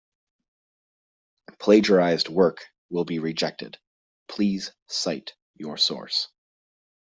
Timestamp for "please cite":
4.27-5.33